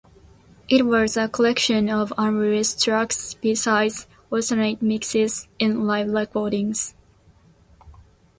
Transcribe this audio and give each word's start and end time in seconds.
It 0.67 0.87
was 0.87 1.15
a 1.15 1.29
collection 1.29 1.87
of 1.87 2.11
unreleased 2.17 2.83
tracks, 2.83 3.35
b-sides, 3.35 4.07
alternate 4.31 4.81
mixes, 4.81 5.47
and 5.59 5.85
live 5.85 6.07
recordings. 6.07 6.95